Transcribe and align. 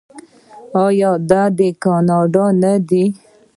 آیا 0.85 1.11
دا 1.29 1.43
دی 1.57 1.69
کاناډا 1.83 2.45
نه 2.61 2.73
دی؟ 2.87 3.03